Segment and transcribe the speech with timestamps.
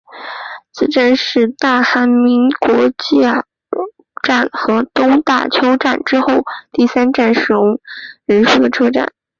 [0.71, 3.43] 此站是大韩民国继首尔
[4.27, 6.27] 站和东大邱站之后
[6.71, 7.79] 第三多使用
[8.25, 9.13] 人数的车站。